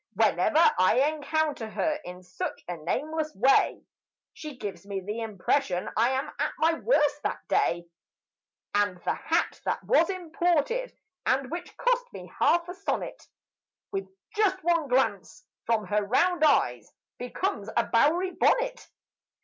Whenever 0.15 0.67
I 0.79 0.95
encounter 1.13 1.69
her, 1.69 1.99
in 2.03 2.23
such 2.23 2.63
a 2.67 2.75
nameless 2.75 3.35
way 3.35 3.83
She 4.33 4.57
gives 4.57 4.83
me 4.83 4.99
the 5.01 5.21
impression 5.21 5.87
I 5.95 6.09
am 6.13 6.27
at 6.39 6.51
my 6.57 6.73
worst 6.73 7.21
that 7.21 7.47
day, 7.47 7.85
And 8.73 8.97
the 9.03 9.13
hat 9.13 9.61
that 9.63 9.83
was 9.83 10.09
imported 10.09 10.97
(and 11.27 11.51
that 11.51 11.77
cost 11.77 12.11
me 12.13 12.31
half 12.39 12.67
a 12.67 12.73
sonnet) 12.73 13.27
With 13.91 14.07
just 14.35 14.57
one 14.63 14.87
glance 14.87 15.45
from 15.67 15.85
her 15.85 16.03
round 16.03 16.43
eyes 16.43 16.91
becomes 17.19 17.69
a 17.77 17.83
Bowery 17.83 18.31
bonnet. 18.31 18.89